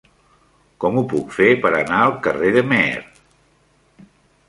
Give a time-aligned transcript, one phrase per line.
[0.85, 3.01] Com ho puc fer per anar al carrer de Meer?